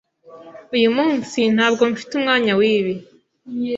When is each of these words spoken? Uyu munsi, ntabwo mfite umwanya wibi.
Uyu 0.75 0.89
munsi, 0.97 1.39
ntabwo 1.55 1.83
mfite 1.91 2.11
umwanya 2.15 2.51
wibi. 2.59 2.93